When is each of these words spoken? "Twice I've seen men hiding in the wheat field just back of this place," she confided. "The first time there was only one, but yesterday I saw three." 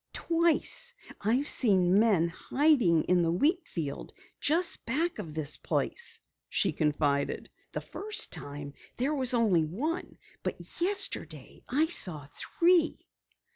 "Twice 0.13 0.95
I've 1.23 1.47
seen 1.47 1.99
men 1.99 2.29
hiding 2.29 3.03
in 3.03 3.21
the 3.21 3.31
wheat 3.31 3.67
field 3.67 4.13
just 4.39 4.83
back 4.83 5.19
of 5.19 5.35
this 5.35 5.57
place," 5.57 6.21
she 6.49 6.71
confided. 6.73 7.51
"The 7.73 7.81
first 7.81 8.31
time 8.31 8.73
there 8.97 9.13
was 9.13 9.35
only 9.35 9.63
one, 9.63 10.17
but 10.41 10.81
yesterday 10.81 11.63
I 11.69 11.85
saw 11.85 12.27
three." 12.35 13.05